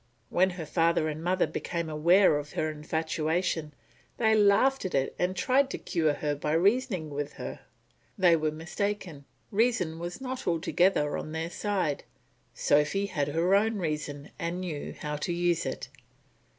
When 0.31 0.49
her 0.57 0.65
father 0.65 1.07
and 1.09 1.23
mother 1.23 1.45
became 1.45 1.87
aware 1.87 2.39
of 2.39 2.53
her 2.53 2.71
infatuation, 2.71 3.71
they 4.17 4.33
laughed 4.33 4.83
at 4.83 4.95
it 4.95 5.15
and 5.19 5.35
tried 5.35 5.69
to 5.69 5.77
cure 5.77 6.13
her 6.15 6.33
by 6.33 6.53
reasoning 6.53 7.11
with 7.11 7.33
her. 7.33 7.59
They 8.17 8.35
were 8.35 8.49
mistaken, 8.49 9.25
reason 9.51 9.99
was 9.99 10.19
not 10.19 10.47
altogether 10.47 11.19
on 11.19 11.33
their 11.33 11.51
side; 11.51 12.03
Sophy 12.55 13.05
had 13.05 13.27
her 13.27 13.53
own 13.53 13.77
reason 13.77 14.31
and 14.39 14.61
knew 14.61 14.95
how 15.01 15.17
to 15.17 15.31
use 15.31 15.67
it. 15.67 15.87